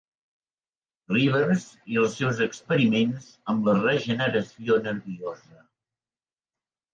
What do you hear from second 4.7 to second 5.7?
nerviosa.